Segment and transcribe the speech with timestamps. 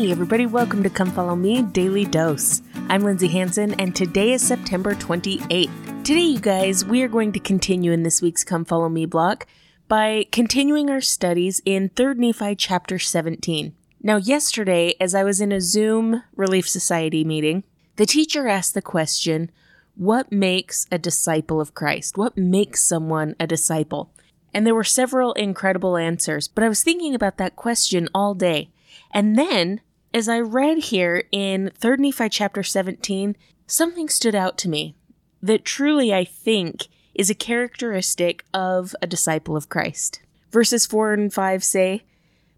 [0.00, 2.62] Hey, everybody, welcome to Come Follow Me Daily Dose.
[2.88, 6.04] I'm Lindsay Hanson, and today is September 28th.
[6.04, 9.46] Today, you guys, we are going to continue in this week's Come Follow Me block
[9.88, 13.74] by continuing our studies in 3rd Nephi chapter 17.
[14.02, 17.64] Now, yesterday, as I was in a Zoom Relief Society meeting,
[17.96, 19.50] the teacher asked the question,
[19.96, 22.16] What makes a disciple of Christ?
[22.16, 24.14] What makes someone a disciple?
[24.54, 28.70] And there were several incredible answers, but I was thinking about that question all day.
[29.12, 34.68] And then, as I read here in 3 Nephi chapter 17, something stood out to
[34.68, 34.96] me
[35.42, 40.20] that truly I think is a characteristic of a disciple of Christ.
[40.50, 42.04] Verses 4 and 5 say,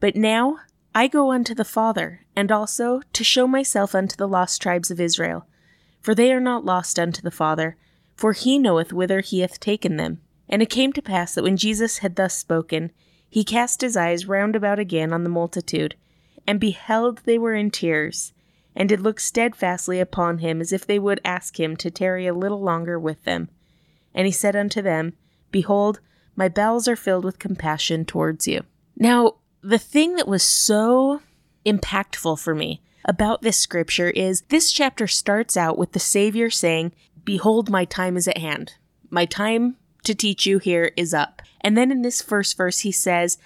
[0.00, 0.58] But now
[0.94, 5.00] I go unto the Father, and also to show myself unto the lost tribes of
[5.00, 5.46] Israel.
[6.00, 7.76] For they are not lost unto the Father,
[8.16, 10.20] for he knoweth whither he hath taken them.
[10.48, 12.92] And it came to pass that when Jesus had thus spoken,
[13.28, 15.96] he cast his eyes round about again on the multitude,
[16.46, 18.32] and beheld they were in tears,
[18.74, 22.34] and did look steadfastly upon him as if they would ask him to tarry a
[22.34, 23.48] little longer with them.
[24.14, 25.14] And he said unto them,
[25.50, 26.00] Behold,
[26.34, 28.62] my bowels are filled with compassion towards you.
[28.96, 31.20] Now, the thing that was so
[31.64, 36.92] impactful for me about this scripture is this chapter starts out with the Savior saying,
[37.24, 38.74] Behold, my time is at hand.
[39.10, 41.42] My time to teach you here is up.
[41.60, 43.38] And then in this first verse, he says,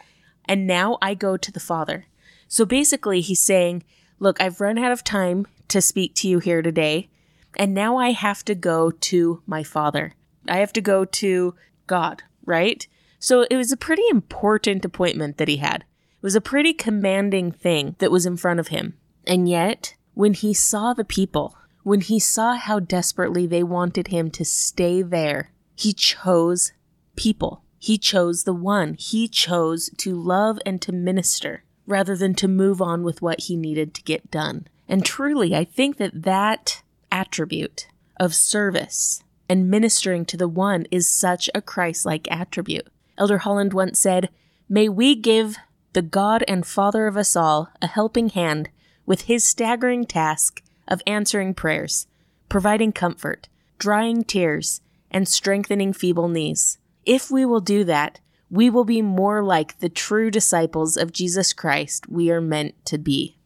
[0.46, 2.06] And now I go to the Father.
[2.50, 3.84] So basically, he's saying,
[4.18, 7.08] Look, I've run out of time to speak to you here today,
[7.56, 10.14] and now I have to go to my Father.
[10.48, 11.54] I have to go to
[11.86, 12.86] God, right?
[13.20, 15.82] So it was a pretty important appointment that he had.
[15.82, 18.94] It was a pretty commanding thing that was in front of him.
[19.28, 24.28] And yet, when he saw the people, when he saw how desperately they wanted him
[24.32, 26.72] to stay there, he chose
[27.14, 27.62] people.
[27.78, 28.94] He chose the one.
[28.98, 33.56] He chose to love and to minister rather than to move on with what he
[33.56, 34.66] needed to get done.
[34.88, 36.82] And truly, I think that that
[37.12, 37.88] attribute
[38.18, 42.86] of service and ministering to the one is such a Christ like attribute.
[43.18, 44.30] Elder Holland once said,
[44.68, 45.56] May we give
[45.92, 48.70] the God and Father of us all a helping hand
[49.04, 52.06] with his staggering task of answering prayers,
[52.48, 53.48] providing comfort,
[53.78, 56.78] drying tears, and strengthening feeble knees.
[57.04, 58.20] If we will do that,
[58.50, 62.98] we will be more like the true disciples of Jesus Christ we are meant to
[62.98, 63.36] be.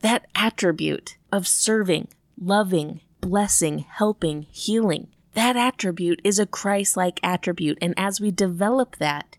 [0.00, 2.08] That attribute of serving,
[2.40, 7.78] loving, blessing, helping, healing, that attribute is a Christ like attribute.
[7.80, 9.36] And as we develop that,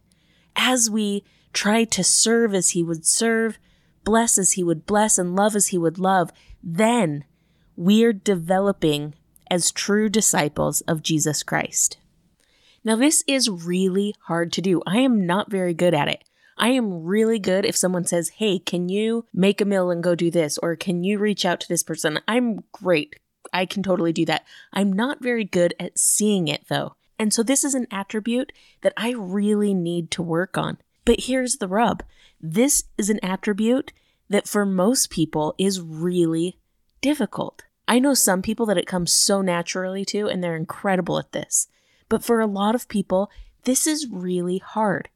[0.55, 3.59] as we try to serve as He would serve,
[4.05, 6.31] bless as He would bless, and love as He would love,
[6.63, 7.25] then
[7.75, 9.13] we're developing
[9.51, 11.97] as true disciples of Jesus Christ.
[12.83, 14.81] Now, this is really hard to do.
[14.85, 16.23] I am not very good at it.
[16.57, 20.13] I am really good if someone says, Hey, can you make a meal and go
[20.13, 20.57] do this?
[20.57, 22.19] Or can you reach out to this person?
[22.27, 23.15] I'm great.
[23.53, 24.45] I can totally do that.
[24.73, 26.95] I'm not very good at seeing it though.
[27.17, 28.51] And so this is an attribute
[28.81, 30.77] that I really need to work on.
[31.05, 32.03] But here's the rub
[32.41, 33.91] this is an attribute
[34.29, 36.57] that for most people is really
[37.01, 37.63] difficult.
[37.87, 41.67] I know some people that it comes so naturally to, and they're incredible at this.
[42.09, 43.31] But for a lot of people,
[43.63, 45.09] this is really hard.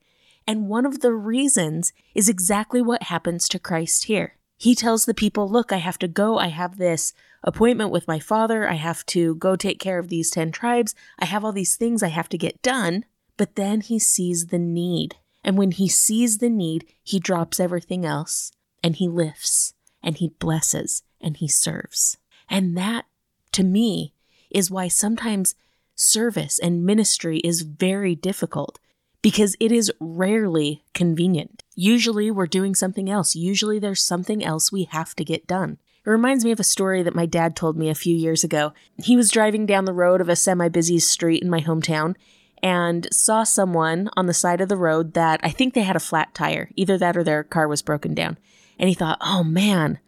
[0.47, 4.35] And one of the reasons is exactly what happens to Christ here.
[4.57, 6.37] He tells the people, Look, I have to go.
[6.37, 8.69] I have this appointment with my father.
[8.69, 10.95] I have to go take care of these 10 tribes.
[11.19, 13.05] I have all these things I have to get done.
[13.35, 15.15] But then he sees the need.
[15.43, 20.29] And when he sees the need, he drops everything else and he lifts and he
[20.29, 22.17] blesses and he serves.
[22.49, 23.05] And that,
[23.53, 24.13] to me,
[24.49, 25.55] is why sometimes
[25.95, 28.79] service and ministry is very difficult
[29.21, 31.63] because it is rarely convenient.
[31.75, 33.35] Usually we're doing something else.
[33.35, 35.77] Usually there's something else we have to get done.
[36.05, 38.73] It reminds me of a story that my dad told me a few years ago.
[39.01, 42.15] He was driving down the road of a semi busy street in my hometown
[42.61, 46.01] and saw someone on the side of the road that I think they had a
[46.01, 46.69] flat tire.
[46.75, 48.37] Either that or their car was broken down.
[48.77, 49.99] And he thought, oh man,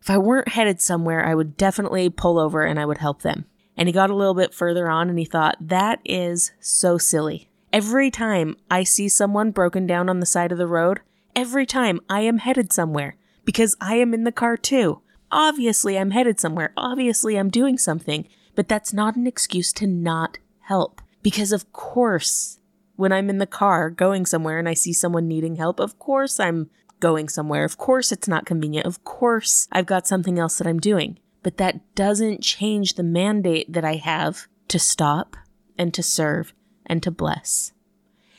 [0.00, 3.44] if I weren't headed somewhere, I would definitely pull over and I would help them.
[3.76, 7.50] And he got a little bit further on and he thought, that is so silly.
[7.72, 11.00] Every time I see someone broken down on the side of the road,
[11.34, 15.02] every time I am headed somewhere because I am in the car too.
[15.30, 16.72] Obviously, I'm headed somewhere.
[16.76, 21.02] Obviously, I'm doing something, but that's not an excuse to not help.
[21.22, 22.58] Because, of course,
[22.94, 26.40] when I'm in the car going somewhere and I see someone needing help, of course
[26.40, 26.70] I'm
[27.00, 27.64] going somewhere.
[27.64, 28.86] Of course it's not convenient.
[28.86, 33.72] Of course I've got something else that I'm doing but that doesn't change the mandate
[33.72, 35.36] that I have to stop
[35.78, 36.52] and to serve
[36.84, 37.70] and to bless.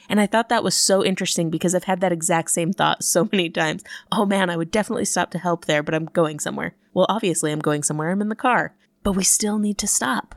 [0.10, 3.30] And I thought that was so interesting because I've had that exact same thought so
[3.32, 3.86] many times.
[4.12, 6.76] Oh man, I would definitely stop to help there, but I'm going somewhere.
[6.94, 8.12] Well, obviously, I'm going somewhere.
[8.12, 8.76] I'm in the car.
[9.04, 10.36] But we still need to stop.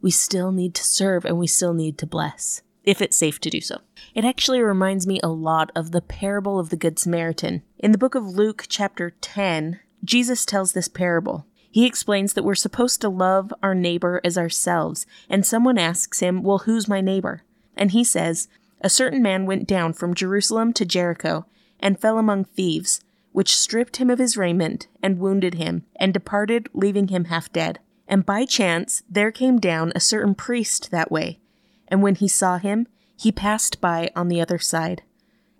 [0.00, 3.50] We still need to serve and we still need to bless, if it's safe to
[3.50, 3.80] do so.
[4.14, 7.62] It actually reminds me a lot of the parable of the Good Samaritan.
[7.80, 11.46] In the book of Luke, chapter 10, Jesus tells this parable.
[11.70, 16.42] He explains that we're supposed to love our neighbor as ourselves, and someone asks him,
[16.42, 17.42] Well, who's my neighbor?
[17.76, 18.48] And he says,
[18.80, 21.46] A certain man went down from Jerusalem to Jericho,
[21.80, 23.00] and fell among thieves,
[23.32, 27.78] which stripped him of his raiment, and wounded him, and departed, leaving him half dead.
[28.08, 31.40] And by chance there came down a certain priest that way,
[31.88, 32.86] and when he saw him,
[33.16, 35.02] he passed by on the other side.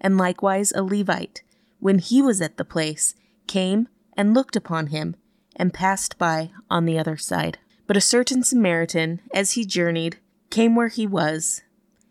[0.01, 1.43] And likewise a Levite,
[1.81, 3.15] when he was at the place,
[3.47, 5.17] came and looked upon him,
[5.57, 7.59] and passed by on the other side.
[7.87, 10.19] But a certain Samaritan, as he journeyed,
[10.51, 11.63] came where he was,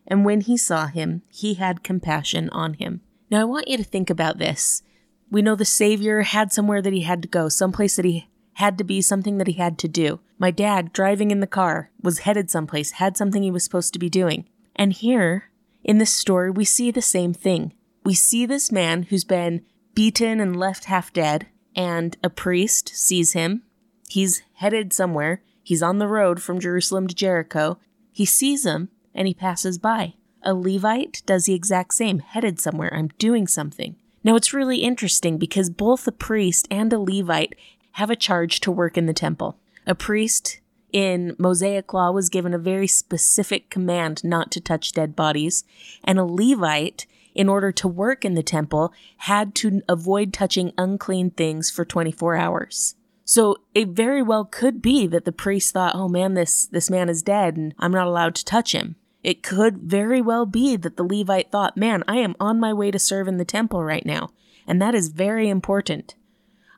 [0.08, 3.02] and when he saw him, he had compassion on him.
[3.30, 4.84] Now, I want you to think about this.
[5.32, 8.78] We know the Savior had somewhere that he had to go, someplace that he had
[8.78, 10.20] to be, something that he had to do.
[10.38, 14.00] My dad, driving in the car, was headed someplace, had something he was supposed to
[14.00, 14.48] be doing.
[14.76, 15.50] And here,
[15.84, 17.74] in this story, we see the same thing.
[18.04, 23.34] We see this man who's been beaten and left half dead, and a priest sees
[23.34, 23.64] him.
[24.10, 25.42] He's headed somewhere.
[25.64, 27.80] He's on the road from Jerusalem to Jericho.
[28.12, 30.14] He sees him and he passes by.
[30.44, 32.94] A Levite does the exact same, headed somewhere.
[32.94, 33.96] I'm doing something.
[34.24, 37.56] Now it's really interesting because both a priest and a Levite
[37.94, 39.58] have a charge to work in the temple.
[39.88, 40.60] A priest
[40.92, 45.64] in Mosaic law was given a very specific command not to touch dead bodies,
[46.04, 47.06] and a Levite
[47.36, 52.36] in order to work in the temple, had to avoid touching unclean things for 24
[52.36, 52.96] hours.
[53.26, 57.10] So it very well could be that the priest thought, oh man, this, this man
[57.10, 58.96] is dead and I'm not allowed to touch him.
[59.24, 62.92] It could very well be that the Levite thought, man, I am on my way
[62.92, 64.30] to serve in the temple right now.
[64.68, 66.14] And that is very important.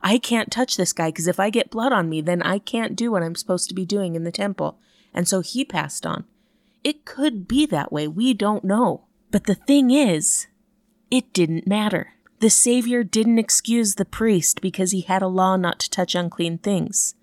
[0.01, 2.95] I can't touch this guy because if I get blood on me, then I can't
[2.95, 4.79] do what I'm supposed to be doing in the temple.
[5.13, 6.23] And so he passed on.
[6.83, 8.07] It could be that way.
[8.07, 9.06] We don't know.
[9.29, 10.47] But the thing is,
[11.11, 12.13] it didn't matter.
[12.39, 16.59] The Savior didn't excuse the priest because he had a law not to touch unclean
[16.59, 17.15] things.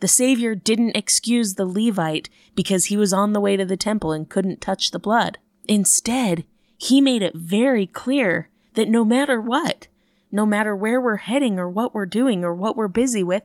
[0.00, 4.12] The Savior didn't excuse the Levite because he was on the way to the temple
[4.12, 5.38] and couldn't touch the blood.
[5.66, 6.44] Instead,
[6.78, 9.88] he made it very clear that no matter what,
[10.30, 13.42] no matter where we're heading or what we're doing or what we're busy with,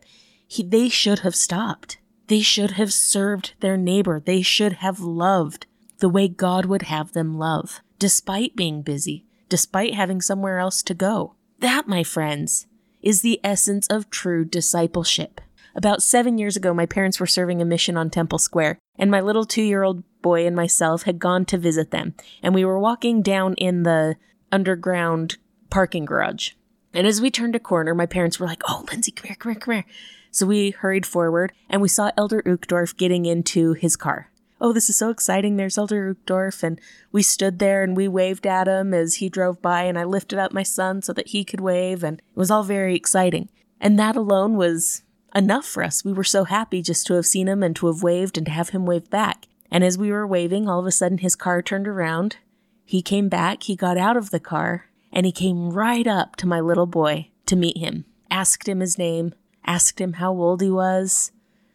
[0.47, 1.97] he, they should have stopped.
[2.27, 4.19] They should have served their neighbor.
[4.19, 5.65] They should have loved
[5.99, 10.93] the way God would have them love despite being busy, despite having somewhere else to
[10.93, 11.35] go.
[11.59, 12.67] That, my friends,
[13.01, 15.41] is the essence of true discipleship.
[15.75, 19.19] About seven years ago, my parents were serving a mission on Temple Square, and my
[19.19, 22.79] little two year old boy and myself had gone to visit them, and we were
[22.79, 24.15] walking down in the
[24.51, 25.37] underground
[25.69, 26.51] parking garage.
[26.93, 29.51] And as we turned a corner, my parents were like, Oh, Lindsay, come here, come
[29.51, 29.85] here, come here.
[30.31, 34.31] So we hurried forward, and we saw Elder Uchtdorf getting into his car
[34.65, 35.57] oh, this is so exciting.
[35.57, 36.63] There's Elder Uchtdorf.
[36.63, 36.81] And
[37.11, 40.39] we stood there and we waved at him as he drove by, and I lifted
[40.39, 43.49] up my son so that he could wave, and it was all very exciting.
[43.79, 45.03] And that alone was
[45.35, 46.03] enough for us.
[46.03, 48.51] We were so happy just to have seen him and to have waved and to
[48.51, 49.45] have him wave back.
[49.69, 52.37] And as we were waving, all of a sudden his car turned around.
[52.83, 56.47] He came back, he got out of the car, and he came right up to
[56.47, 60.71] my little boy to meet him, asked him his name, asked him how old he
[60.71, 61.31] was,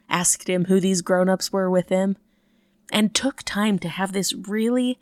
[0.08, 2.16] asked him who these grown ups were with him,
[2.92, 4.98] and took time to have this really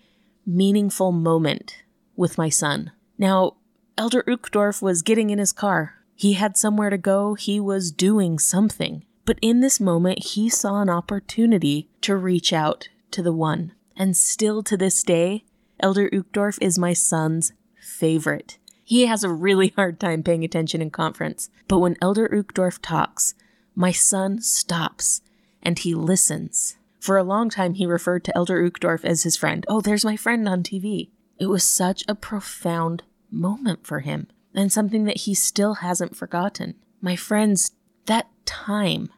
[0.46, 1.82] meaningful moment
[2.16, 2.92] with my son.
[3.18, 3.56] Now,
[3.96, 5.94] Elder Uchtdorf was getting in his car.
[6.14, 9.04] He had somewhere to go, he was doing something.
[9.24, 13.72] But in this moment, he saw an opportunity to reach out to the one.
[13.96, 15.44] And still to this day,
[15.80, 18.58] Elder Uchtdorf is my son's favorite.
[18.82, 23.34] He has a really hard time paying attention in conference, but when Elder Uchtdorf talks,
[23.74, 25.20] my son stops
[25.62, 26.78] and he listens.
[26.98, 29.64] For a long time, he referred to Elder Uchtdorf as his friend.
[29.68, 31.10] Oh, there's my friend on TV.
[31.38, 36.74] It was such a profound moment for him, and something that he still hasn't forgotten.
[37.00, 37.72] My friends,
[38.06, 39.10] that time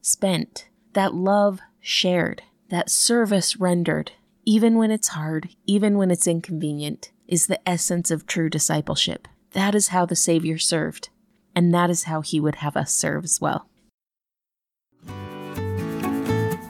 [0.00, 4.12] spent, that love shared, that service rendered,
[4.44, 9.28] even when it's hard, even when it's inconvenient, is the essence of true discipleship.
[9.52, 11.10] That is how the Savior served,
[11.54, 13.68] and that is how he would have us serve as well.